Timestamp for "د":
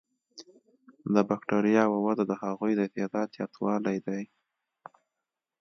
1.13-1.15, 2.27-2.31, 2.77-2.81